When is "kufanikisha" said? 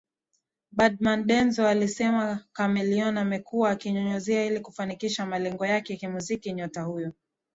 4.59-5.25